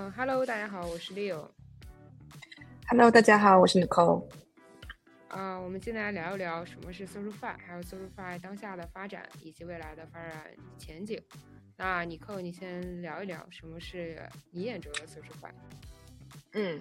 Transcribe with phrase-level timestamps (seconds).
[0.00, 1.48] 嗯，Hello，大家好，我是 Leo。
[2.86, 4.24] Hello，大家好，我是 Nicole。
[5.26, 10.44] 啊，我们今天来聊一聊什么是 SocialFi，还有 SocialFi 当下的发展以及未来的发展
[10.78, 11.20] 前景。
[11.76, 14.22] 那 Nicole，你先聊一聊什么是
[14.52, 15.50] 你眼中的 SocialFi。
[16.52, 16.80] 嗯，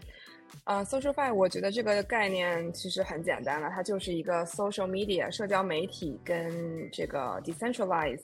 [0.66, 8.21] 呃，SocialFi，我觉得这个概念其实很简单了，它就是一个 social media 社交媒体跟这个 decentralized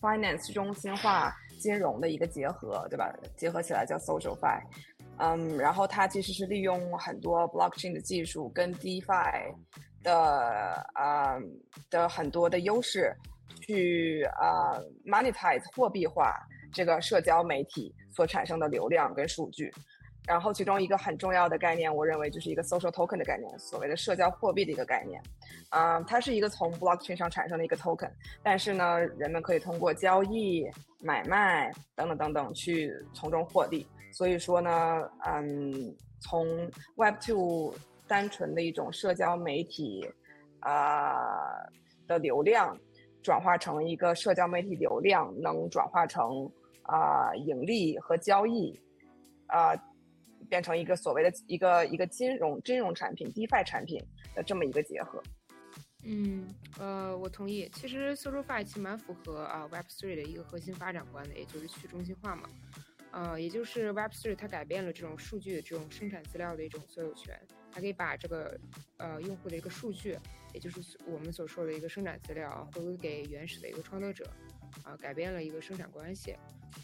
[0.00, 3.12] finance 中心化金融的一个结合，对吧？
[3.36, 4.60] 结合起来叫 SocialFi。
[5.18, 9.52] 嗯，然后它其实是利用很多 blockchain 的技术跟 DeFi
[10.02, 11.38] 的呃
[11.90, 13.12] 的很多的优势，
[13.60, 16.34] 去呃 monetize 货币化
[16.72, 19.70] 这个社交媒体所产生的流量跟数据。
[20.30, 25.20] 然后其中一个很重要的概念，我认为就是一个 social token 的概念，所谓的社交货币的一个概念。
[25.70, 28.08] 嗯，它是一个从 blockchain 上产生的一个 token，
[28.40, 30.64] 但是呢，人们可以通过交易、
[31.00, 33.84] 买卖等等等等去从中获利。
[34.12, 34.70] 所以说呢，
[35.26, 36.46] 嗯，从
[36.94, 37.74] Web Two
[38.06, 40.08] 单纯的一种社交媒体，
[40.60, 41.12] 啊
[42.06, 42.78] 的流量，
[43.20, 46.48] 转化成一个社交媒体流量能转化成
[46.84, 48.80] 啊盈利和交易，
[49.48, 49.74] 啊
[50.50, 55.22] 变成一个所谓的一个一个金融金融产品 DeFi 产品的这么一个结合。
[56.02, 56.46] 嗯，
[56.78, 57.70] 呃，我同意。
[57.74, 62.48] 其实 SocialFi 其实蛮符合啊 Web Three 的一个核心发展观的，也就是去中心化嘛。
[63.12, 67.38] 呃，也就是 Web3 它改变了这种数据、这种生产资料的一种所有权，
[67.72, 68.58] 它可以把这个
[68.98, 70.16] 呃用户的一个数据，
[70.54, 74.24] 也就是我们所说的一个生产资料回归给原始的一个创作者，
[74.82, 76.36] 啊，改变了一个生产关系。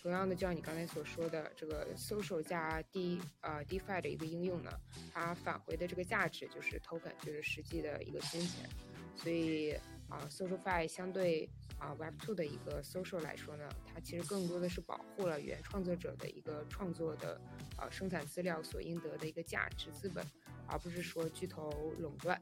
[0.02, 4.70] 同样的，就像你刚才所说的，这个 social 加 D 呃 DeFi 的一个应用呢，
[5.12, 8.68] 它返回的这个价值就是 token，就是实际的一个金钱。
[9.14, 9.72] 所以
[10.08, 11.48] 啊，SocialFi 相对。
[11.78, 17.38] 啊 web two 的一个 social 来说呢，它其实更多的是保护了原创作者的一个创作的
[17.76, 20.24] 啊生产资料所应得的一个价值资本，
[20.66, 22.40] 而不是说巨头垄断。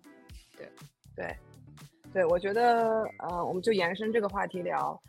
[0.56, 0.70] 对，
[1.16, 1.36] 对，
[2.12, 5.02] 对，我觉得呃，我们就延伸这个话题聊，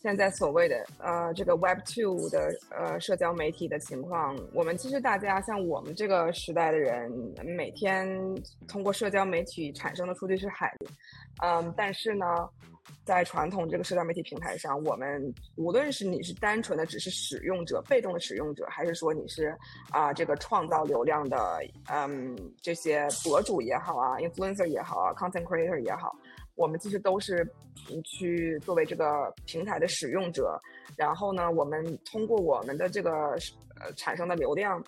[0.00, 7.10] 现在所谓的呃这个 Web2 的呃社交媒体的情况，我们其实大家像我们这个时代的人，
[7.44, 8.08] 每天
[8.66, 10.74] 通过社交媒体产生的数据是海，
[11.42, 12.26] 嗯，但是呢。
[13.04, 19.56] 在传统这个社交媒体平台上，我们无论是你是单纯的只是使用者、被动的使用者，还是说你是
[19.90, 26.14] 啊这个创造流量的，嗯，这些博主也好啊，influencer 也好啊，content creator 也好，
[26.54, 27.46] 我们其实都是
[28.04, 30.60] 去作为这个平台的使用者。
[30.96, 33.10] 然后呢，我们通过我们的这个
[33.80, 34.84] 呃产生的流量，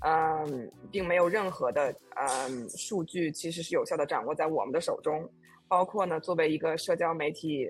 [0.00, 5.28] 嗯，并没有任何的嗯数据，其实是有效的掌握在我们的手中。
[5.68, 7.66] 包括呢，作为一个社交媒体，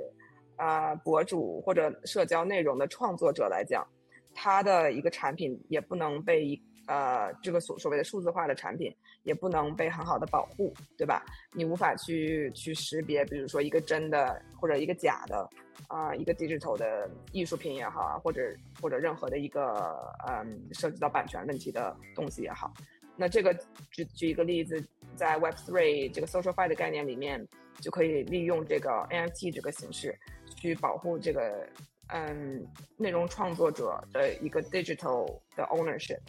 [0.57, 3.87] 啊博主或者社交内容的创作者来讲，
[4.35, 11.25] 他的一个产品也不能被一呃这个所所谓的数字化的产品也不能被很好的保护，对吧？
[11.53, 15.49] 你无法去去识别，比如说一个真的或者一个假的
[15.89, 18.41] 啊一个 digital 的艺术品也好啊，或者
[18.81, 19.97] 或者任何的一个
[20.29, 22.73] 嗯涉及到版权问题的东西也好，
[23.17, 23.53] 那这个
[23.91, 24.83] 举举一个例子，
[25.17, 27.47] 在 Web Three 这个 SocialFi 的概念里面。
[27.81, 30.17] 就可以利用这个 NFT 这个形式，
[30.55, 31.67] 去保护这个
[32.09, 32.65] 嗯
[32.97, 35.27] 内容创作者的一个 digital
[35.57, 36.21] 的 ownership。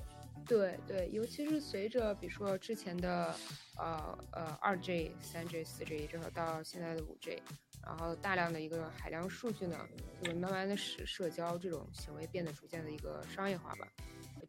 [0.47, 3.33] 对对，尤其是随着比如说之前的
[3.77, 7.41] 呃呃二 G、三 G、四 G，之后到现在的五 G，
[7.85, 9.77] 然后大量的一个海量数据呢，
[10.21, 13.87] 就会慢慢的使社交这种行为变得逐渐的一个商业化吧。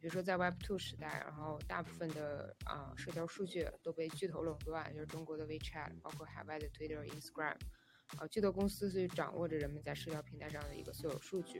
[0.01, 7.55] 比如说在 Web Two 时代，然后大部分的啊社交数据都被巨头垄断，就是中国的 WeChat，包括海外的 Twitter、Instagram，
[8.17, 11.59] 啊巨头公司所以掌握着人们在社交平台上的一个所有数据，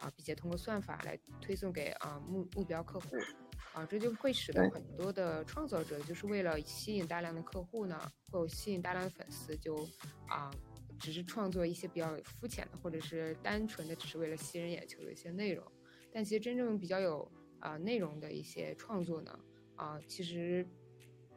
[0.00, 3.16] 啊并且通过算法来推送给啊目目标客户，
[3.76, 8.00] 啊这就会使得很多的创作者就是为了吸引大量的客户呢，
[8.32, 9.86] 或吸引大量的粉丝，就
[10.26, 10.50] 啊
[10.98, 15.62] 只是创作一些比较肤浅的，或者是单纯的只是为了吸人眼球的一些内容，
[16.10, 17.30] 但其实真正比较有。
[17.58, 19.36] 啊，内容的一些创作呢，
[19.76, 20.64] 啊，其实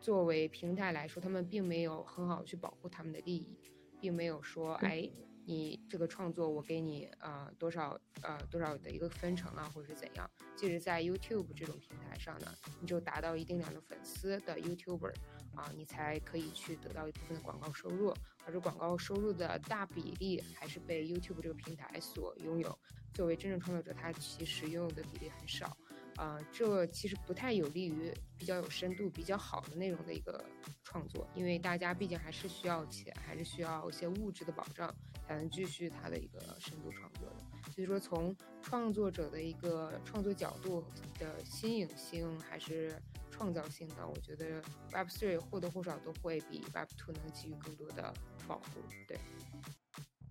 [0.01, 3.57] 作为平台来说，他们并没有很好去保护他们的利益，
[4.01, 5.09] 并没有说，哎，
[5.45, 10.29] 你这个创作我给你啊多少呃多少的一个分成啊，或者是怎样？
[10.55, 15.13] 即使在 YouTube 这种平台上呢，你就达到一定量的粉丝的 YouTuber
[15.55, 18.13] 啊，你才可以去得到一部分的广告收入，
[18.45, 22.77] 而这广告收入的大比例还是被 YouTube 这个平台所拥有。
[23.13, 25.75] 作为真正创作者，他其实拥有的比例很少。
[26.15, 30.43] 啊，这其实不太有利于比较有深度、比较好的内容的一个
[30.89, 34.91] 创作，因为大家毕竟还是需要钱，还是需要一些物质的保障，
[35.27, 37.71] 才能继续他的一个深度创作的。
[37.71, 40.83] 所以说，从创作者的一个创作角度
[41.19, 42.99] 的新颖性还是
[43.29, 44.59] 创造性的，我觉得
[44.91, 48.11] Web Three 或多或少都会比 Web Two 能给予更多的
[48.47, 48.81] 保护。
[49.07, 49.19] 对。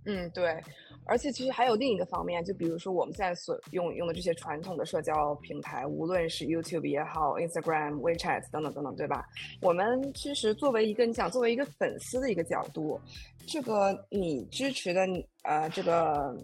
[0.06, 0.60] 嗯，对，
[1.08, 9.26] 而且其实还有另一个方面，就比如说我们现在所用用的这些传统的社交平台，无论是 YouTube 也好，Instagram、WeChat 等等等等，对吧？
[9.62, 13.00] 我们其实作为一个你想作为一个粉丝的一个角度，
[13.46, 15.08] 这个你支持的
[15.44, 16.36] 呃这个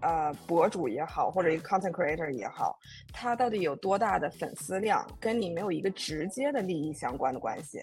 [0.00, 2.76] 呃博主也好，或者一个 content creator 也好，
[3.12, 7.80] 他到底有多大的粉丝量，跟你没有一个直接的利益相关的关系。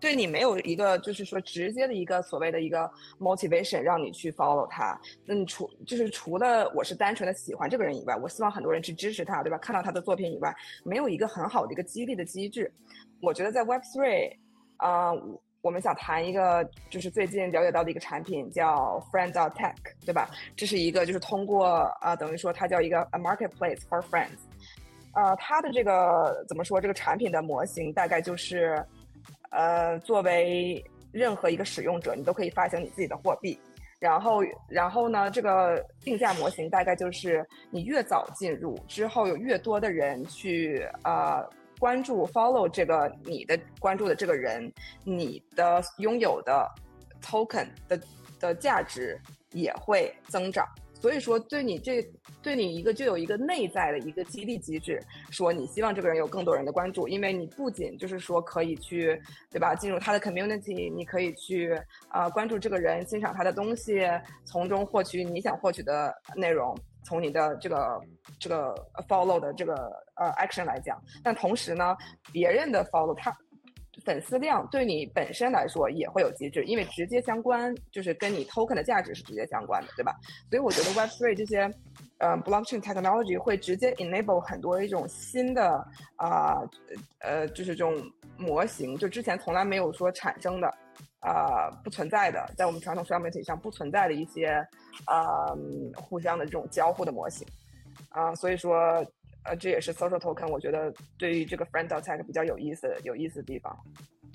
[0.00, 9.58] 对你没有一个，就是说直接的一个所谓的一个 motivation 让你去 follow 他，那你除就是除了我是单纯的喜欢这个人以外，我希望很多人去支持他，对吧？
[9.58, 12.72] 看到他的作品以外，没有一个很好的一个激励的机制。
[13.20, 14.34] 我觉得在 Web Three，
[14.78, 15.12] 啊，
[15.60, 19.74] 我们想谈一个就是最近了解到的一个产品叫 Friends of Tech，
[20.06, 20.30] 对吧？
[20.56, 21.66] 这是一个就是通过
[22.00, 24.38] 啊，等于说它叫一个 a marketplace for friends，
[25.12, 26.80] 呃，它的这个怎么说？
[26.80, 28.82] 这个产品的模型大概就是。
[29.50, 30.82] 呃，作为
[31.12, 33.58] 任何一个使用者，你都可以发行你自己的货币，
[33.98, 41.44] 然后，然后呢，这个定价模型大概就是你越早进入，之后有越多的人去呃
[41.78, 44.72] 关注 follow 这个你的关注的这个人，
[45.04, 46.68] 你的拥有的
[47.22, 48.00] token 的
[48.38, 49.20] 的价值
[49.52, 50.66] 也会增长。
[51.00, 52.02] 所以说，对你这
[52.42, 59.18] 对你一个就有一个内在的一个激励机制，说你希望这个人有更多人的关注，因为你不仅就是说可以去，
[59.50, 59.74] 对吧？
[59.74, 61.74] 进入他的 community，你可以去
[62.08, 64.02] 啊关注这个人，欣赏他的东西，
[64.44, 68.00] 从中获取你想获取的内容，从你的这个
[68.38, 68.74] 这个
[69.08, 69.74] follow 的这个
[70.16, 71.96] 呃 action 来讲，但同时呢，
[72.30, 73.34] 别人的 follow 他。
[74.04, 80.14] 粉丝量对你本身来说也会有机制，因为直接相关，就是跟你 token 的价值是直接相关的，对吧？
[80.48, 81.70] 所以我觉得 Web3 这些，
[82.18, 86.58] 呃，blockchain technology 会直接 enable 很多一种新的啊，
[87.18, 87.94] 呃，就是这种
[88.38, 90.68] 模型，就之前从来没有说产生的，
[91.18, 94.46] 啊，不存在的，在我们传统社交媒体上不存在的一些，
[95.04, 95.52] 啊，
[95.96, 97.46] 互相的这种交互的模型，
[98.10, 99.04] 啊，所以说。
[99.44, 103.76] 呃，这也是 social token，我觉得对于这个 friend tag 比较有意思、有意思的地方。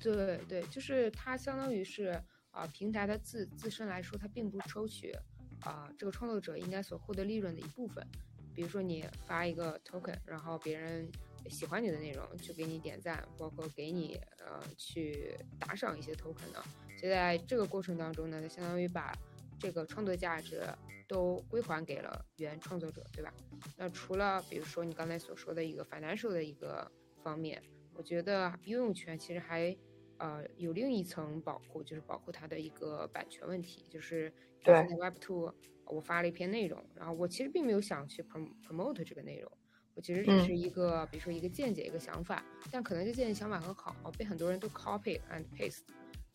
[0.02, 2.20] 对对，就是它相当于是
[2.50, 5.12] 啊，平台它自自身来说，它并不抽取
[5.60, 8.06] 啊这个创作者应该所获得利润的一部分。
[8.54, 11.08] 比如说你发一个 token，然后别人
[11.48, 16.62] 喜欢你的内容，就给你点赞，包括给你呃去打赏一些 token 呢。
[17.00, 19.12] 就在这个过程当中呢，它相当于把
[19.58, 20.62] 这个创作价值。
[21.08, 23.32] 都归还给了原创作者，对吧？
[23.76, 26.90] 那除了比如说你刚才所说的一个 financial 的一个
[27.22, 27.62] 方面，
[27.94, 29.76] 我觉得拥有权其实还
[30.18, 33.86] 呃有另一层保护，就是保护它的一个版权问题。
[33.88, 35.54] 就是在 Web Two，
[35.84, 39.52] 我发了一篇内容，然后我其实并没有想去 promote 这个内容，
[39.94, 45.82] 我其实只是一个比如说一个见解、一个想法，但可能这见解想法很好，被很多人都 copy and paste。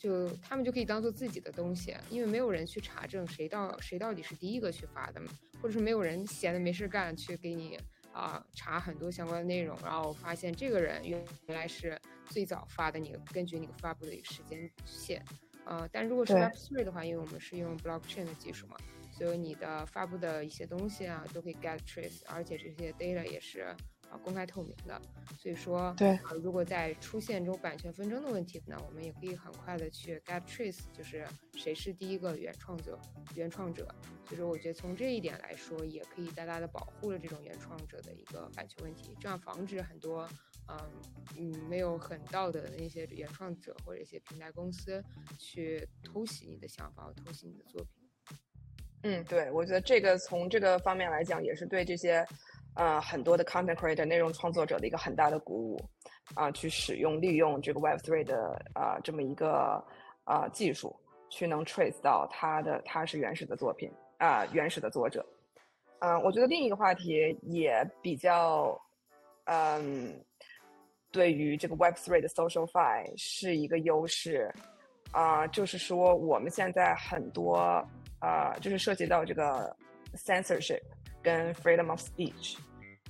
[0.01, 5.27] 就他们就可以当做自己的东西，因为没有人去查证谁到谁到底是第一个去发的嘛，
[5.61, 7.77] 或者是没有人闲的没事干去给你
[8.11, 15.23] 啊查很多相关的内容，然后发现这个人原原来是最早发的，你根据你发布的一个时间线，
[15.65, 18.75] 呃，但如果是 Web3 的话，因为我们是用 Blockchain 的技术嘛，
[19.11, 23.67] 所以你的发布的一些东西啊都可以 get trace，而且这些 data 也是。
[24.11, 25.01] 啊，公开透明的，
[25.39, 32.99] 所以说，对啊，如果在出现这种版权纷争的问题呢，我们也可以很快的去 get trace，就是谁是第一个原创者、
[33.35, 33.87] 原创者。
[34.27, 40.27] 所以说，我觉得从这一点来说，也可以大大的保护了这种原创者的一个版权问题，这样防止很多，
[40.67, 40.77] 嗯
[41.37, 45.01] 嗯，没有很道德的那些原创者或者一些平台公司
[45.39, 48.37] 去偷袭你的想法、偷袭你的作品。
[49.03, 52.27] 嗯，对，我觉得这个从这个方面来讲，也是对这些。
[52.75, 55.89] 呃，很多的 content creator 内容创作者的一个很大的鼓舞，
[56.35, 59.83] 啊，去使用利用这个 Web3 的啊这么一个
[60.23, 60.95] 啊技术，
[61.29, 65.25] 去能 trace 到他的他是原始的作品啊原始的作者。
[65.99, 68.79] 嗯，我觉得另一个话题也比较，
[69.43, 70.17] 嗯，
[71.11, 74.49] 对于这个 Web3 的 social fi 是一个优势，
[75.11, 77.57] 啊，就是说我们现在很多
[78.19, 79.75] 啊，就是涉及到这个
[80.15, 80.81] censorship。
[81.21, 82.57] 跟 freedom of speech，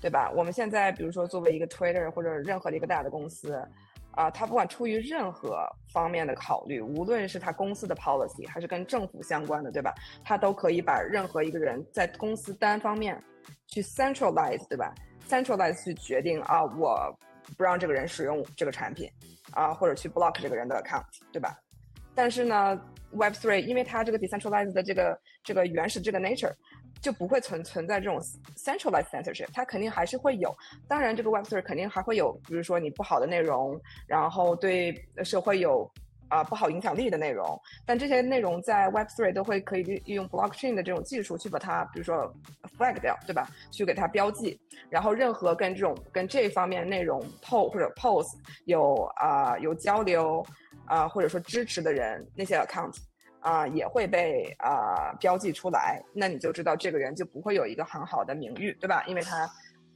[0.01, 0.31] 对吧？
[0.35, 3.53] 我们现在比如说作为一个 Twitter 或者任何的一个大的公司，
[4.11, 9.93] 啊，它不管出于任何方面的考虑，无论是它公司的 policy 还是跟政府相关的，对吧？
[10.23, 13.17] 它都可以把任何一个人在公司单方面
[13.67, 14.93] 去 centralize，对吧
[15.29, 17.17] ？centralize 去决定啊，我
[17.57, 19.09] 不让这个人使用这个产品
[19.51, 21.57] 啊，或者去 block 这个人的 account，对吧？
[22.13, 22.77] 但是呢
[23.11, 26.51] ，Web Three 因为它这个 decentralized 的这个这个原始这个 nature。
[27.01, 28.19] 就不会存存在这种
[28.55, 30.55] centralized censorship，它肯定还是会有。
[30.87, 34.93] 当然，这个 Web3 肯定还会有，比如说你不好的内容，然后对
[35.23, 35.91] 社会有
[36.29, 37.59] 啊不好影响力的内容。
[37.85, 42.31] 但这些内容在 Web3 都会可以利用 blockchain 的这种技术去把它，比如说
[42.77, 43.49] flag 掉，对吧？
[43.71, 44.59] 去给它标记。
[44.89, 50.45] 然后任何跟这种跟这方面内容 po 或者 post 有啊有交流
[50.85, 52.95] 啊或者说支持的人，那些 account。
[53.41, 59.03] 啊，也会被啊标记出来，那你就知道这个人就不会有一个很好的名誉，对吧？
[59.07, 59.49] 因为他，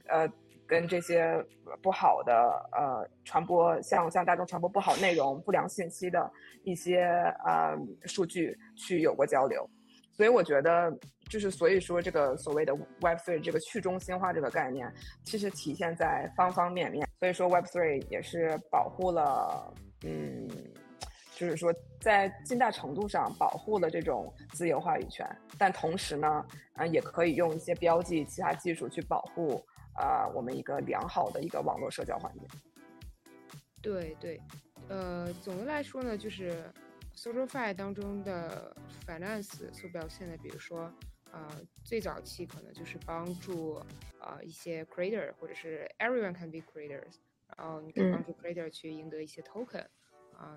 [0.08, 0.28] 呃，
[0.66, 1.40] 跟这些
[1.80, 2.34] 不好的
[2.72, 6.28] 呃传播，向向大众传播不好内容、不良信息的
[6.64, 7.04] 一些
[7.44, 9.68] 呃数据去有过交流，
[10.12, 10.92] 所以我觉得
[11.30, 17.06] 就是所以说这个所谓的 Web Three 这个去中心化这个概念，其实体现在方方面面。
[17.20, 19.72] 所以说 Web Three 也是保护了，
[20.04, 20.45] 嗯。
[21.36, 25.28] 就是说，在近大程度上保护了这种自由话语权，
[25.58, 29.62] 但同时呢，啊，也可以用一些标记、其他技术去保护
[29.92, 32.48] 啊，我们一个良好的一个网络社交环境。
[33.82, 34.40] 对对，
[34.88, 36.72] 呃，总的来说呢，就是
[37.14, 38.74] SocialFi 当中的
[39.06, 40.90] Finance 所表现的，比如说，
[41.32, 41.46] 呃，
[41.84, 43.74] 最早期可能就是帮助
[44.18, 47.16] 啊一些 Creator 或者是 Everyone can be Creators，
[47.58, 49.84] 然后你可以帮助 Creator 去赢得一些 Token，
[50.32, 50.56] 啊。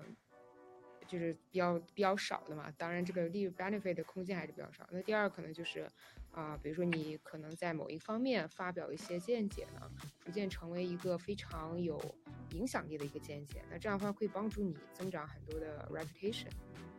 [1.10, 4.86] 就是比较比较少的嘛，当然这个利润 benefit 的空间还是比较少。
[4.92, 5.90] 那第二可能就是，
[6.30, 9.90] 啊，比如说你可能在某一方面发表一些见解呢，
[10.20, 12.00] 逐渐成为一个非常有
[12.52, 16.50] 影响力的一个见解，那这样的话会帮助你增长很多的 reputation。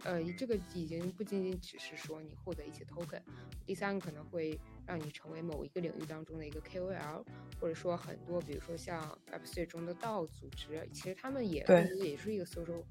[0.04, 3.22] 呃，这个已经不仅仅只是说你获得一些 token，
[3.66, 7.24] 第三个可能会让你成为某一个领域当中的一个 KOL，
[7.60, 11.66] 或者说很多比如说像 Web3 中的道组织，其实他们也
[11.98, 12.84] 也是一个 social。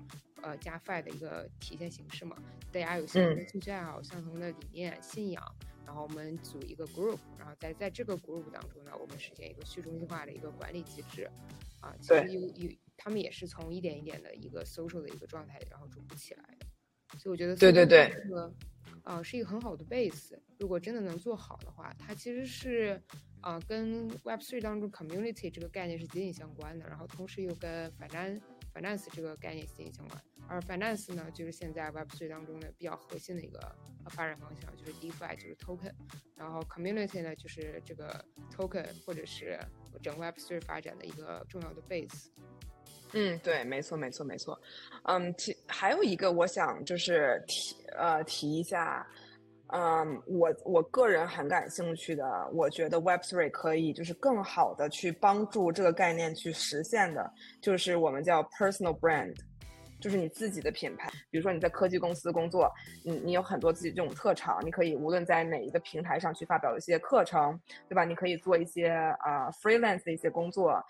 [0.42, 2.34] 呃，加 Fi 的一个体现形式嘛，
[2.72, 5.44] 大家有相同的兴趣爱好、相同的理念、信仰，
[5.84, 11.28] 然后我们组一个 group，然后在在这个 group 当中呢，我们实现一个去中心化的一个管理机制。
[11.80, 16.66] 啊，其实有有，他们也是从一点一点的一个 social 的一个状态，然后逐步起来的。
[17.18, 18.52] 所以我觉得，对对对，这个
[19.04, 20.38] 啊是一个很好的 base。
[20.58, 23.00] 如果真的能做好的话，它其实是
[23.40, 28.40] 啊跟 Web3 当中 community 这个概念是紧紧相关的，然后同时又跟反战。
[28.72, 33.58] Finance 这个概念紧紧相关，而 Finance 呢，就是现在 Web3 当中的比较核心的一个
[34.10, 35.92] 发展方向，就是 DeFi，就是 Token。
[36.36, 38.24] 然后 Community 呢，就是这个
[38.56, 39.58] Token 或者是
[40.00, 42.28] 整个 Web3 发展的一个重要的 base。
[43.12, 44.60] 嗯，对，没错，没错，没错。
[45.04, 49.06] 嗯，提还有一个，我想就是提呃提一下。
[49.72, 59.32] 嗯，我我个人很感兴趣的，我觉得 Web Three 可以就是更好的去帮助这个概念去实现的，就是我们叫 personal brand，
[60.00, 61.08] 就是你自己的品牌。
[61.30, 62.68] 比如说你在科技公司工作，
[63.04, 67.56] 你你有很多自己这种特长，你可以无论在哪一个平台上去发表一些课程，
[67.88, 68.04] 对吧？
[68.04, 68.88] 你可以做一些
[69.20, 70.84] 啊 freelance 的一些工作，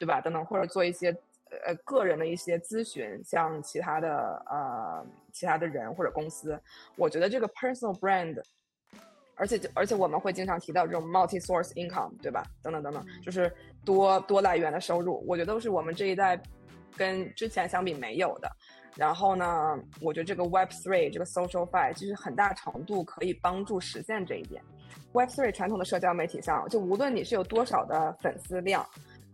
[0.00, 0.20] 对吧？
[0.20, 1.16] 等等，或者做一些。
[1.64, 6.60] 呃，个人的一些咨询，像其他的呃，其他的人或者公司，
[6.96, 8.42] 我觉得这个 personal brand，
[9.36, 12.44] 而且而且我们会经常提到这种 multi source income，对吧？
[12.62, 13.52] 等等等等，就是
[13.84, 16.40] 多多来源的收入，我觉得都是我们这一代
[16.96, 18.50] 跟之前相比没有的。
[18.96, 24.62] 然后呢，我觉得这个 Web three 这个 social fi 其实很大程度可以帮助实现这一点。
[25.12, 28.86] Web three 传统的社交媒体上，就无论你是有多少的粉丝量。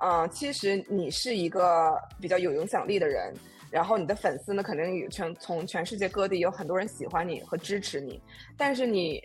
[0.05, 3.33] 嗯，其实你是一个比较有影响力的人，
[3.71, 8.21] 然后你的粉丝呢，肯定全从全世界各地有很多人喜欢你和支持你。
[8.57, 9.23] 但是你，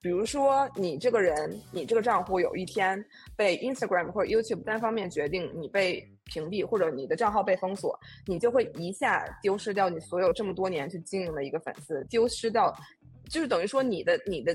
[0.00, 3.00] 比如说你这个人，你这个账户有一天
[3.36, 7.96] 被 Instagram 或者 YouTube 单方面决定你被屏蔽，或者你的账号被封锁，
[8.26, 12.74] 你就会一下丢失掉你所有这么多年去经营的一个粉丝，丢失掉，
[13.30, 14.52] 就是等于说你的你的，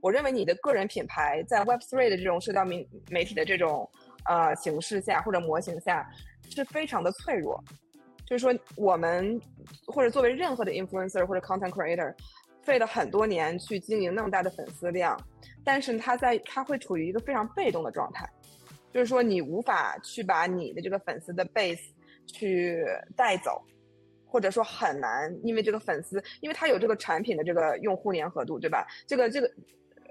[0.00, 3.90] 我认为你的个人品牌在 Web3 的这种社交媒媒体的这种。
[4.30, 6.08] 呃，形式下或者模型下
[6.48, 7.60] 是非常的脆弱，
[8.24, 9.40] 就是说我们
[9.88, 12.14] 或者作为任何的 influencer 或者 content creator，
[12.62, 15.20] 费了很多年去经营那么大的粉丝量，
[15.64, 18.24] 但是他在他会处于一个非常被动的状态，
[18.92, 21.90] 就是说你无法去把你的这个粉丝的 base
[22.28, 22.84] 去
[23.16, 23.60] 带走，
[24.28, 28.86] 或者说很难，因为这个粉丝，因为他有这个产品的这个用户粘合度，对吧？
[29.08, 29.52] 这个这个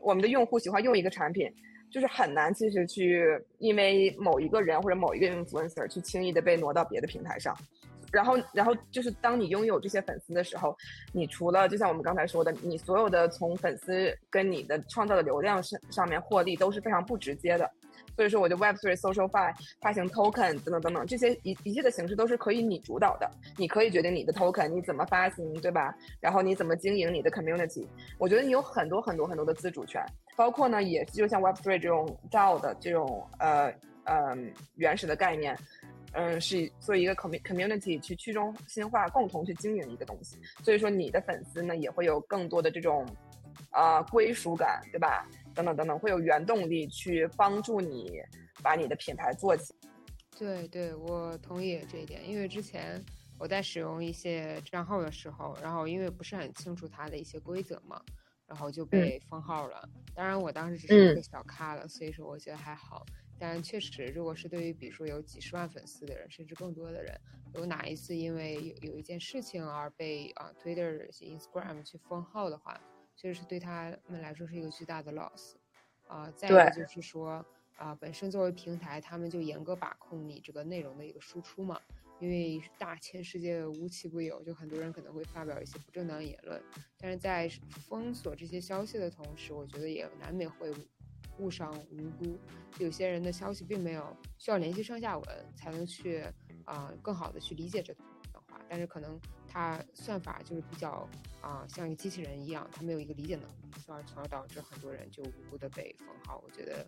[0.02, 1.50] 我们的用户喜欢用一个产品。
[1.92, 3.24] 就是很难，其实去
[3.58, 7.56] 因为某一个人或者某一个 influencer 去轻易的被挪到别的平台上，
[8.12, 10.76] 然后，然后就是当你拥有这些粉丝的时候，
[11.14, 17.70] 你除了就像我们刚才说的，你所有的从粉丝跟你的创造的流量上上面获利都是非常不直接的，
[18.16, 25.96] 所以说，我觉得 Web3 SocialFi 发行 token 等等等等，这些一一切的形式都是可以你主导的，你可以决定你的 token 你怎么发行，对吧？
[26.20, 27.88] 然后你怎么经营你的 community，
[28.18, 30.04] 我觉得你有很多很多很多的自主权，
[30.36, 34.38] 包括呢，也就像 Web3 这种 DAO 的这种呃呃
[34.76, 35.58] 原始的概念。
[36.14, 40.40] 嗯，是做一个 community 去去中心化，共同去经营一个东西。
[40.64, 43.06] 所以说，你的粉丝呢也会有更多的这种
[43.70, 45.24] 啊归属感，对吧？
[45.56, 48.22] 等等等等，会有原动力去帮助你
[48.64, 49.74] 把你的品牌做起。
[50.38, 52.28] 对对，我同意这一点。
[52.30, 53.04] 因为之前
[53.38, 58.02] 我在使用一些账号的时候，然后因为不是很清楚它的一些规则嘛，
[58.48, 59.88] 然后就被封号了。
[60.16, 63.06] 当然，我当时只是一个小咖了，所以说我觉得还好。
[63.42, 67.18] 但确实，如果是对于比如说有几十万粉丝的人，甚至更多的人，
[67.54, 72.80] 有哪一次因为有有一件事情而被啊 Twitter、Instagram 去封号的话，
[73.20, 75.56] 确实是对他们来说是一个巨大的 loss。
[76.08, 77.46] 啊，再一个就是说
[77.76, 81.78] 啊，本身作为平台，他们就严格把控你这个内容的一个输出嘛，
[82.22, 86.64] 因为大千世界无奇不有，就很多人可能会发表一些不正当言论，
[86.98, 87.50] 但是在
[87.88, 90.74] 封锁这些消息的同时，我觉得也难免会。
[91.38, 92.38] 误伤无辜，
[92.80, 96.22] 有些人的消息并没有需要联系上下文才能去
[96.66, 98.06] 啊更好的去理解这段
[98.46, 99.18] 话，但是可能
[99.50, 101.08] 它算法就是比较
[101.42, 106.42] 啊像一个机器人一样，它没有一个理解能力，从而从而导致很多人就无辜的被封号。
[106.46, 106.88] 我觉得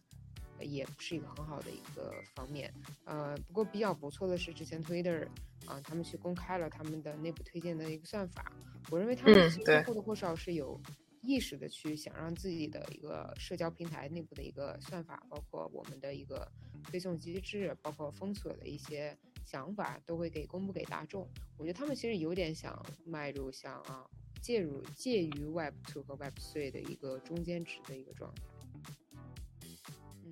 [0.59, 2.73] 也不是一个很好的一个方面。
[3.05, 5.27] 呃，不过比较不错的是，之前 Twitter
[5.65, 8.51] 啊他们去公开了他们的内部推荐的一个算法，
[8.89, 10.79] 我认为他们其实或多或少是有。
[11.23, 16.51] 意识的去想让自己的一个社交平台内部的一个算法，包括我们的一个
[16.83, 21.27] 推送机制，包括封锁的一些想法，都会给公布给大众。
[21.57, 24.05] 我觉得他们其实有点想迈入像啊
[24.41, 28.41] 介入介于 Web Two 和 Web Three 的一个中间值的一个状态。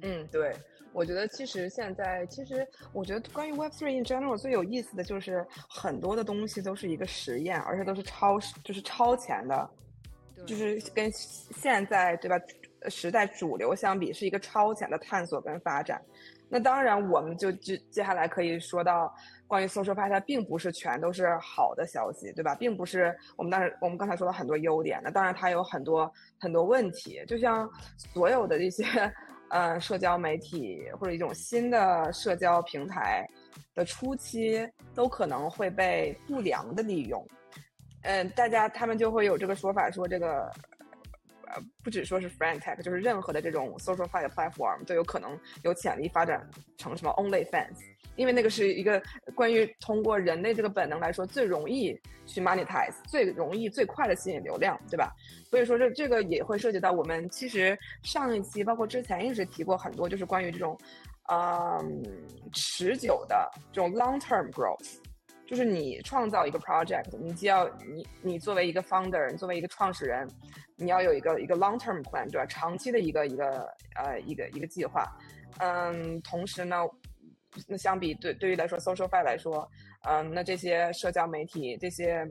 [0.01, 0.55] 嗯，对，
[0.93, 9.69] 我觉得其实现在其实我觉得关于 Web Three in general 最有意思的就是很多的东西都是一个实验，而且都是超就是超前的。
[10.47, 12.39] 就是跟现在对吧
[12.87, 16.01] 时代主流相比，是一个超前的探索跟发展。
[16.49, 19.13] 那当然，我们就接接下来可以说到
[19.47, 22.55] 关于 social 发它并不是全都是好的消息，对吧？
[22.55, 27.23] 并不是我们当时我们刚才说了很多优点，那当然它有很多很多问题。
[27.27, 28.83] 就像所有的这些
[29.49, 33.25] 呃社交媒体或者一种新的社交平台
[33.75, 37.25] 的初期，都可能会被不良的利用。
[38.03, 40.51] 嗯，大家他们就会有这个说法，说这个，
[41.49, 47.77] 呃，不只说是 friend tech，就是任何的这种 social f i 的 platform 都有可能有潜力发展成什么 only fans，
[48.15, 49.01] 因为那个是一个
[49.33, 55.11] 关于通过人类这个本能来说最容易去 monetize，最容易最快的吸引流量，对吧？
[55.49, 60.77] 所以说这这个也会涉及到我们其实上一期包括之前一直提过很多，就是关于这种，
[61.31, 62.03] 嗯，
[62.53, 64.97] 持久的这种 long term growth。
[65.49, 70.29] 就是你创造一个 project，你既要你你作为一个 founder，你作为一个创始人，
[70.75, 72.45] 你要有一个一个 long term plan，对吧？
[72.45, 75.03] 长期的一个一个呃一个一个计划。
[75.57, 76.77] 嗯，同时呢，
[77.67, 79.67] 那相比对对于来说，SocialFi 来说，
[80.03, 82.23] 嗯，那这些社交媒体这些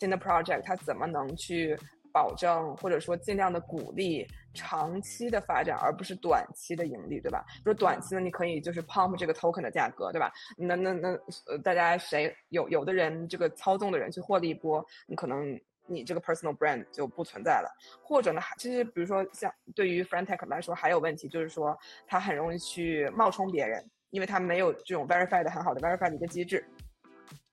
[0.00, 1.78] 新的 project，它怎么能去？
[2.14, 4.24] 保证或者说尽量的鼓励
[4.54, 7.44] 长期的发展，而不是短期的盈利，对吧？
[7.64, 10.32] 说短期呢，你可以就是 pump 这个 token 的价格，对吧？
[10.56, 11.08] 那那那
[11.48, 17.68] 呃，大家谁有有的人这个操纵的人去获利一波，你可能你这个 personal brand 就不存在了。
[18.00, 26.64] 或者呢，其实比如说像对于 f r a n t e c h 来说，还有问题就是说，它很容易去冒充别人，因为它没有这种 verified 很好的 verified 的一个机制。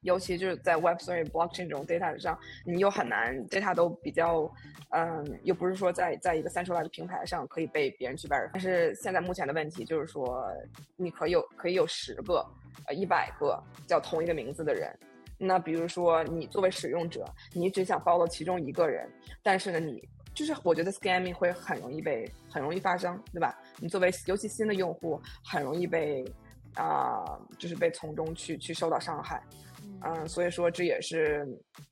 [0.02, 4.52] 尤其就是在 Web3 blockchain 这种 data 上，你又很难 data 都比较，
[4.90, 8.50] 嗯，又不是说在在一个 centralized 平台上可以被别人去 verify。
[8.54, 10.44] 但是现在目前的问题就是说，
[10.96, 12.46] 你可以有可以有十个，
[12.88, 14.92] 呃，一百个叫同一个名字的人。
[15.38, 19.10] 那比如说你作为使用者，你只想暴露其中一个人，
[19.42, 23.56] 但是呢，你就是我觉得 scamming 会很容易被很容易发生，对吧？
[23.80, 26.24] 你作为尤其新的用户，很容易被
[26.76, 29.42] 啊，就是被从中去去受到伤害。
[30.04, 31.46] 嗯，所以说这也是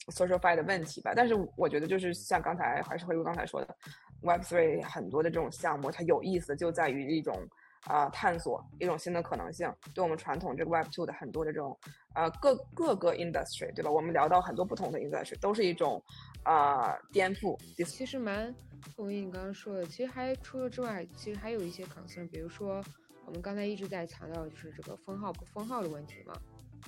[0.08, 1.13] social fi 的问题吧。
[1.15, 3.76] 但是我觉得就是像刚才还是回顾刚才说的
[4.22, 7.48] ，Web three 很多的这种项目，它有意思就在于一种
[7.86, 9.72] 啊探索一种新的可能性。
[9.93, 11.78] 对我们传统这个 Web two 的很多的这种
[12.13, 13.91] 啊各各个 industry，对吧？
[13.91, 16.04] 我们聊到很多不同的 industry，都是一种
[16.43, 17.58] 啊颠覆。
[17.86, 18.54] 其实蛮
[18.95, 19.86] 同意你刚刚说的。
[19.86, 22.84] 其实还除了之外，其实还有一些 concern，比如说
[23.26, 26.34] 我们刚才一直在强调就是这个封号不封号的问题嘛。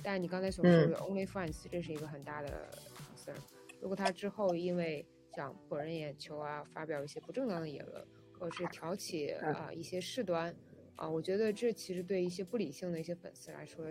[0.02, 3.36] 但你刚才所说的 Only Fans，这是一个很大的 concern。
[3.80, 8.06] 如果他之后因为想博人眼球啊，发表一些不正当的言论，
[8.38, 10.54] 或者是挑起啊一些事端，
[10.96, 13.84] 啊，我觉得这其实对一些不理性的一些粉丝来说，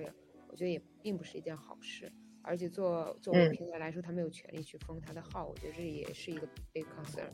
[0.48, 2.12] 我觉得也并不是一件好事。
[2.44, 7.30] 而且做作为平台来说，他没有权利去封他的号，我觉得这也是一个 big concern。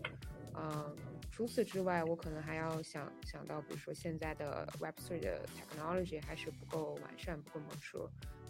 [0.53, 0.93] 嗯，
[1.31, 8.09] 除此之外，我可能还要想想到，比如说现在的 Web3 的 technology 还是不够完善，不够成熟。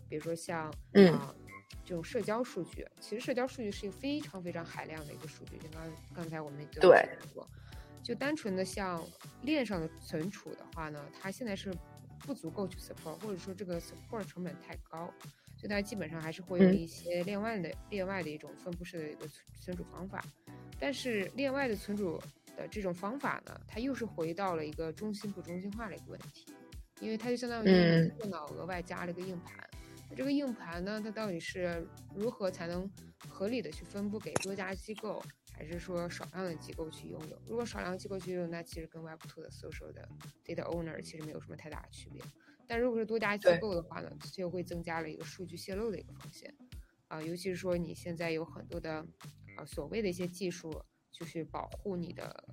[0.09, 0.67] 比如说像
[1.11, 1.35] 啊
[1.85, 5.81] 这种社交数据，其实社交数据是一个非常非常海量的一个数据，就刚
[6.13, 7.07] 刚才我们就对。
[7.33, 7.47] 过，
[8.03, 9.03] 就单纯的像
[9.41, 11.73] 链上的存储的话呢，它现在是
[12.19, 15.13] 不足够去 support，或者说这个 support 成本太高。
[15.59, 20.23] 所以它基本上还是会有一些链外的链外的一种分布式的一个存存储方法，
[20.79, 22.21] 但是链外的存储
[22.55, 26.53] 的这种方法呢，它又是回到了一个中心不中心化的一个问题，
[26.99, 29.66] 因为它就相当于电脑额外加了一个硬盘，那
[30.15, 32.89] 这个硬盘呢，它到底是如何才能
[33.27, 35.21] 合理的去分布给多家机构，
[35.53, 37.39] 还是说少量的机构去拥有？
[37.47, 40.07] 如果少量机构去拥有，那其实跟 Web2 的 social 的
[40.43, 42.21] data owner 其实没有什么太大的区别。
[42.67, 46.53] 但如果是多家机构的话呢，就会增加了一个数据泄露的一个风险，
[47.07, 49.05] 啊，尤其是说你现在有很多的，
[49.55, 52.43] 啊，所谓的一些技术，就是保护你的，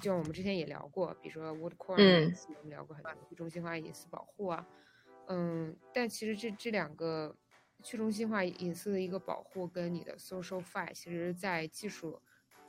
[0.00, 1.94] 就像我们之前也聊过，比如说 Word Core，
[2.58, 4.66] 我们聊过很多去中心化隐私保护啊，
[5.28, 7.36] 嗯，但其实这这两个
[7.82, 12.20] 去中心化隐私的一个保护跟你的 Social File，其实在技术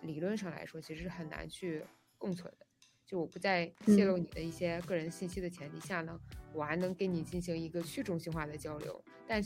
[0.02, 1.84] 理论上来说，其实是很难去
[2.18, 2.66] 共存的。
[3.06, 6.20] 就我不在泄露你的一些个人信息的前提下呢，
[6.54, 9.02] 我还能跟你进行一个去中心化的交流。
[9.26, 9.42] 但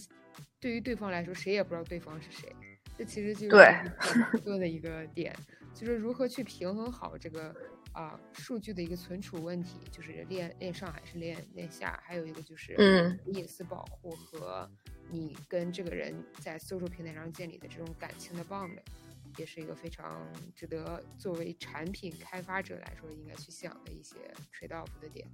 [0.60, 2.56] 对于对方来说，谁也不知道对方是谁。
[2.98, 3.56] 这其实就是
[4.00, 5.36] 很矛盾的一个点，
[5.76, 7.56] 就是如何去平衡好这个
[7.94, 12.76] 啊数据的一个存储问题，就是链链上还是链链下，还有一个就是
[13.26, 14.70] 隐私保护和
[15.10, 18.78] 你跟这个人在 social 平台上建立的这种感情的 bond。
[19.38, 24.18] 也是一个非常值得作为产品开发者来说应该去想的一些
[24.54, 25.26] trade off 的点。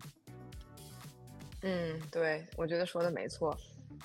[1.63, 3.57] 嗯，对，我觉得说的没错。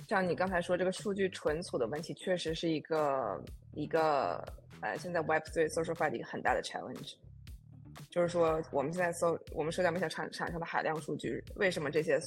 [0.09, 4.43] 像你刚才说这个数据存储的问题，确实是一个一个
[4.81, 7.17] 呃，现在 Web3 social i 的一个很大的 challenge。
[8.13, 12.21] 就是说，我们现在搜我们社交媒体产产生的海量数据，为什么这些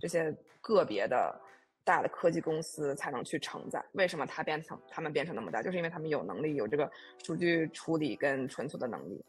[0.00, 1.38] 这些个别的？
[1.84, 3.84] 大的科技公司才能去承载。
[3.94, 5.60] 为什么它变成他们变成那么大？
[5.60, 6.88] 就是因为他们有能力，有这个
[7.24, 9.20] 数据处理跟存储的能力。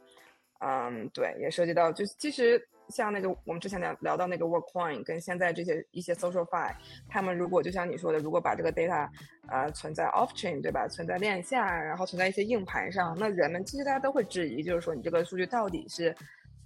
[0.60, 6.74] 嗯，对，也涉及到，就其实像那个我们之前聊聊到那个 Workcoin，跟现在这些一些 Social Fi，
[7.08, 9.10] 他们如果就像你说的，如果把这个 data
[9.48, 10.88] 呃存在 Off Chain，对吧？
[10.88, 16.16] 存在链下，然后存在一些硬盘上，那人们其实大家都会质疑，就是说你这个数据到底是。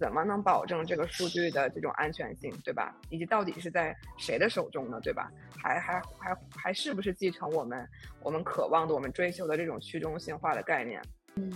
[0.00, 2.94] 怎么能保证这个数据的这种安全性，对吧？
[3.10, 5.28] 以及到底是在谁的手中呢，对吧？
[5.60, 7.84] 还还还还是不是继承我们
[8.22, 11.02] 我们渴望的、我们追求的这种去中心化的概念？
[11.34, 11.50] 嗯，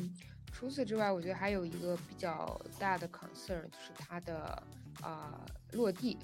[0.52, 4.62] 除此之外，我觉得还有一个比较大的 concern 就是它的
[5.00, 6.16] 啊落地。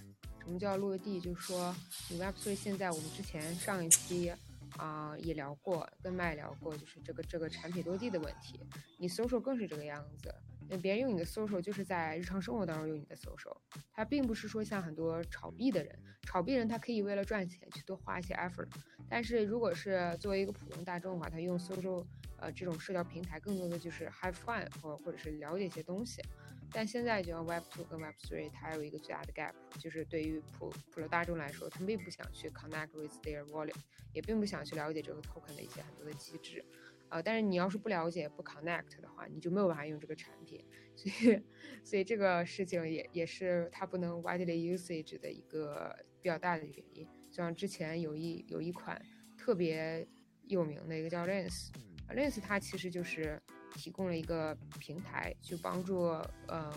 [0.45, 1.21] 什么叫落地？
[1.21, 1.75] 就是说，
[2.09, 4.33] 你 Web3 现在我们之前上一期
[4.77, 8.61] 啊也聊过，跟麦聊过，就是这个这个产品落地的问题。
[8.97, 10.35] 你 social 更是这个样子。
[10.69, 13.57] 那别人用你的 social 就是在日常生活当中用你的 social，
[13.93, 18.69] 他并不是说像很多炒币的人，炒币人他可以为了赚钱去多花一些 effort，
[19.09, 22.05] 但是如果是作为一个普通大众的话，他用 social
[22.37, 26.23] 呃这种社交平台更多的就是 have fun 或或者是了解一些东西。
[26.71, 33.75] 但现在就像 Web two 跟 Web three，它有一个最大的 gap，就是对于普普罗大众来说，他们并不想去 connect with their wallet，
[34.13, 36.63] 也并不想去了解这个 token 的一些很多的机制。
[37.11, 40.63] 呃，但是你要是不了解不 connect 的话，你就没有办法用这个产品，
[40.95, 41.43] 所以
[41.83, 47.07] 所以这个事情也也是它不能 widely usage 的一个比较大的原因。
[47.31, 49.01] 就像之前有一有一款
[49.37, 50.07] 特别
[50.47, 53.41] 有名的一个叫 Lens，Lens 它其实就是
[53.75, 56.09] 提供了一个平台，去帮助
[56.49, 56.73] 嗯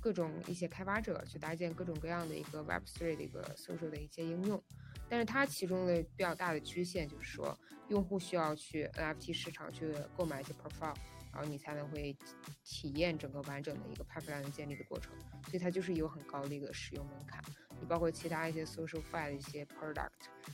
[0.00, 4.62] 各种一些开发者去搭建各种各样的一个 Web3 的一个 social 的一些应用。
[5.10, 10.94] 但是它其中的比较大的局限就是说，用户需要去 NFT 市场去购买一些 profile，
[11.32, 12.16] 然后你才能会
[12.62, 15.12] 体验整个完整的一个 pipeline 建立的过程。
[15.46, 17.42] 所以它就是有很高的一个使用门槛。
[17.80, 20.10] 你包括其他一些 social f i l e 的一些 product，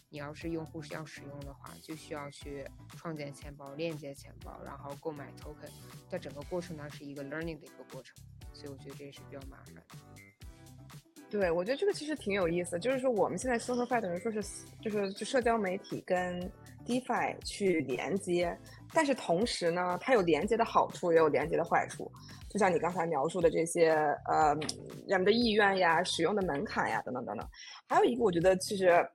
[0.09, 2.65] 你要是用户是要使用的话，就需要去
[2.97, 5.69] 创建钱包、链接钱包，然后购买 token，
[6.09, 8.17] 在整个过程呢是一个 learning 的一个过程。
[8.53, 9.83] 所以我觉得这也是比较麻烦的。
[11.29, 14.41] 对，我觉得这个其实挺有意思，就是说我们现在 social fi 等于说是
[14.81, 16.41] 就是就社交媒体跟
[16.87, 18.57] DeFi 去连接，
[18.95, 22.11] 但是同时呢，它有连接的好处，也有连接的坏处。
[22.49, 23.91] 就像你刚才描述的这些，
[24.27, 24.57] 呃，
[25.07, 27.47] 人们的意愿呀、使用的门槛呀等等等等。
[27.89, 29.07] 还有一个，我觉得其实，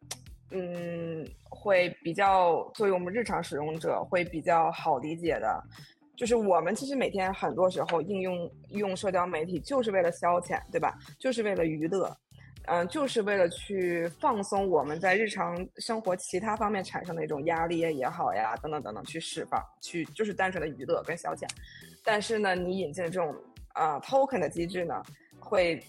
[0.51, 5.63] 嗯，会比较作为我们日常使用者会比较好理解的。
[6.15, 10.97] 就是我们其实每天很多时候应用用社交媒体就是为了消遣，对吧？
[11.17, 12.15] 就是为了娱乐。
[12.67, 21.47] 嗯，就是为了去放松我们在日常生活其他方面产生的一种压力也好呀，等等等等，去释放，去就是单纯的娱乐跟消遣。
[22.03, 23.35] 但是呢，你引进这种
[23.73, 25.01] 啊 token 的机制呢，
[25.39, 25.83] 会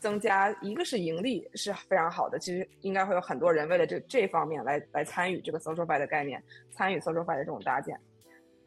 [0.00, 7.96] 增加一个是盈利是非常好的，其实应该会有很多人为了这这方面来来参与这个 social fi 的概念，参与 social fi 的这种搭建。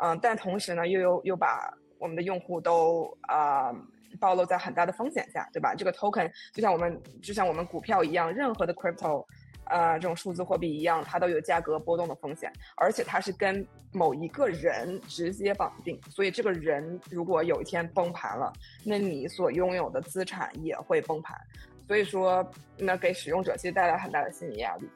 [0.01, 3.73] 嗯，但同时呢，又又又把我们的用户都啊
[4.19, 5.75] 暴露在很大的风险下，对吧？
[5.75, 9.25] 这个 token 就像我们就像我们股票一样，任何的 crypto，
[9.65, 18.51] 呃，这种数字货币一样，它都有价格波动的风险，而且它是跟某一个人直接绑定，所以这个人如果有一天崩盘了，
[18.83, 21.37] 那你所拥有的资产也会崩盘，
[21.87, 22.43] 所以说
[22.77, 24.89] 那给使用者其实带来很大的心理压力。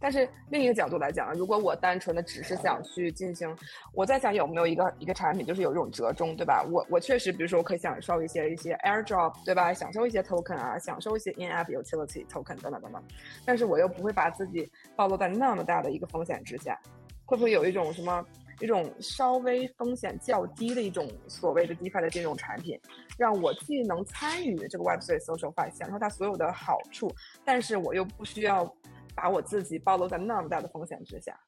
[0.00, 3.56] 但是另一个角度来讲，如果我单纯的只是想去进行，
[3.94, 6.62] 我在想有没有一个一个产品，就是有一种折中，对吧？
[6.70, 9.72] 我我确实，比如说我可以享受一些一些 AirDrop，对吧？
[9.72, 13.02] 享受一些 Token 啊，享受一些 In-App Utility Token 等等等等。
[13.46, 16.78] 但是我又不会把自己暴露在那么大的一个风险之下，
[17.24, 18.22] 会不会有一种什么
[18.60, 22.78] 一种稍微风险较低的一种所谓的 DeFi 的这种产品，
[23.16, 27.10] 让我既能参与这个 Web3 Social Fi，享受它所有的好处，
[27.42, 28.70] 但是我又不需要。
[29.14, 31.38] 把我自己暴露在那么大的风险之下。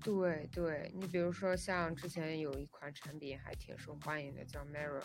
[0.00, 5.02] 对对，你比如说像之前有一款产品还挺受欢迎的，叫 Mirror，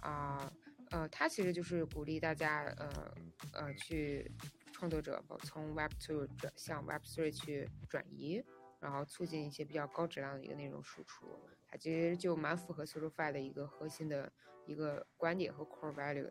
[0.00, 0.52] 啊
[0.90, 3.14] 呃，它其实就是鼓励大家呃
[3.52, 4.30] 呃去
[4.72, 8.44] 创作者从 Web Two 转向 Web Three 去转移，
[8.78, 11.26] 然后促进一些比较高质量的一个内容输出。
[11.66, 14.30] 它其实就蛮符合 SocialFi 的一个核心的
[14.66, 16.30] 一个观点和 Core Value，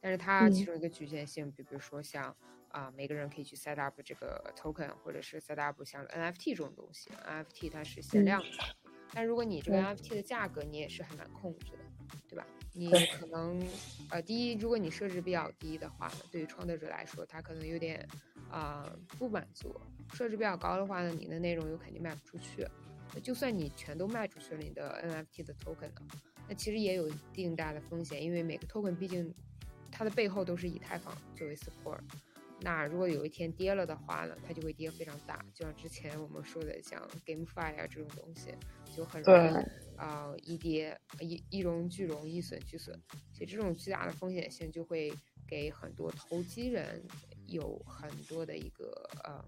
[0.00, 2.36] 但是它其中一个局限性，比比如说像。
[2.68, 8.48] 啊，每个人可以去 set up 这个 token，或者是 set up 像 NFT 这种东西，NFT 它是限量的，
[9.12, 11.78] 但如果你这个 NFT 的价格你也是很难控制的，
[12.28, 12.46] 对吧？
[12.72, 13.58] 你可能
[14.10, 18.06] 呃，第一，如果你设置比较低的话呢，对于创作者来说，他可能有点
[18.50, 18.86] 啊
[19.18, 19.70] 不满足；
[20.14, 22.68] 设置比较高的话呢，你的内容又肯定卖不出去。
[23.22, 26.02] 就算你全都卖出去了你的 NFT 的 token 呢，
[26.48, 29.32] 那其实也有一定大的风险，因为每个 token 毕竟
[29.90, 32.00] 它的背后都是以太坊作为 support。
[32.60, 38.54] 那如果有一天跌了的话呢，它就会跌非常大，就像之前我们说的，像 GameFi 啊这种东西，
[38.96, 42.98] 就很容易啊一跌一一荣俱荣，一损俱损。
[43.32, 45.12] 所以这种巨大的风险性就会
[45.46, 47.04] 给很多投机人
[47.46, 49.44] 有很多的一个呃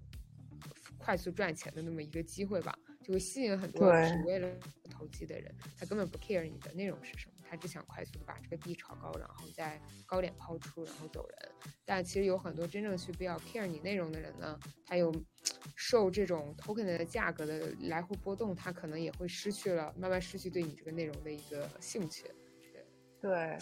[0.99, 4.55] 快速赚钱的那么一个机会吧，就会吸引很多只为了
[4.91, 7.38] 投机的人，他根本不 care 你的内容是什么。
[7.49, 11.51] 他只想快速的把这个币炒高，然后再高点抛出，然后走人。
[11.85, 15.13] 但其实有很多真正去比较 care 你内容的人呢，他又
[15.75, 22.25] 受这种 token 的价格的来回波动，他可能也会失去了，慢慢失去对你这个内容的一个兴趣。
[23.21, 23.59] 对，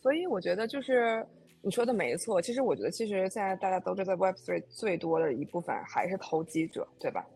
[0.00, 1.26] 所以我觉得就是
[1.60, 2.40] 你说的没错。
[2.40, 7.26] 其实我觉得，其实现在大家都知道，Web3 最多的一部分还是投机者，对吧？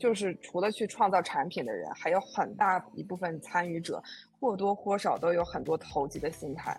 [0.00, 4.02] 就是除了去创造产品的人，还有很大一部分参与者，
[4.40, 6.74] 或多或少都有很多投机的心态。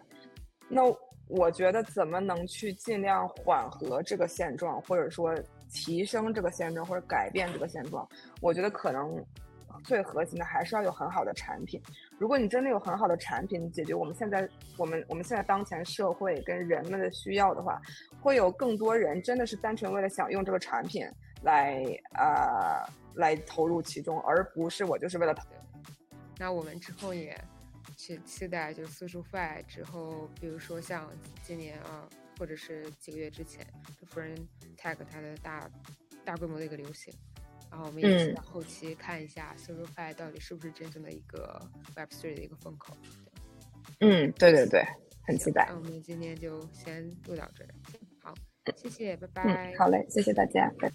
[0.67, 0.81] 那
[1.27, 5.35] 我觉得怎么能去尽量缓和这个现状，或者说
[5.71, 8.05] 提升这个现状，或者改变这个现状？
[8.41, 9.23] 我觉得可能
[9.83, 11.79] 最核心的还是要有很好的产品。
[12.17, 17.79] 如果你真的有很好的产品，解决我们现在我们我们现在当前社会跟人们的需要的话，
[18.19, 21.05] 会有更多人真的是单纯为了想用这个产品
[21.43, 22.89] 来啊。
[23.15, 25.35] 来投入其中，而不是我就是为了。
[26.37, 27.37] 那我们之后也
[27.97, 31.11] 去期待，就 SocialFi 之后，比如说像
[31.43, 32.07] 今年啊，
[32.39, 33.67] 或者是几个月之前，
[33.99, 34.39] 就 Friend
[34.77, 35.69] Tag 它的大
[36.23, 37.13] 大规模的一个流行。
[37.69, 41.61] 然后我们也期待后期看一下 SocialFi 到底是不是真正的一个
[41.97, 42.95] Web3 的一个风口。
[43.99, 44.81] 嗯，对对对，
[45.27, 45.65] 很期待。
[45.67, 47.69] 那我们今天就先录到这儿，
[48.23, 48.33] 好，
[48.77, 49.75] 谢谢，拜拜。
[49.77, 50.89] 好嘞，谢谢大家，拜。